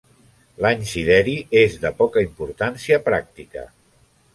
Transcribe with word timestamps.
L'any 0.65 0.81
sideri 0.93 1.37
és 1.63 1.77
de 1.85 1.95
poca 2.03 2.27
importància 2.31 3.03
pràctica. 3.13 3.73